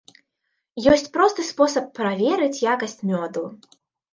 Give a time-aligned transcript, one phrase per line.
[0.95, 3.49] Ёсць просты спосаб праверыць якасць мёду.